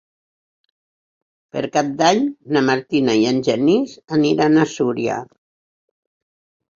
Per 1.57 1.61
Cap 1.75 1.91
d'Any 1.99 2.23
na 2.57 2.63
Martina 2.69 3.15
i 3.23 3.27
en 3.33 3.41
Genís 3.49 3.93
aniran 4.17 4.57
a 4.57 4.65
Súria. 4.73 5.19